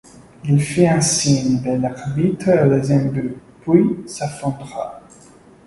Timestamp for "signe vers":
0.99-1.79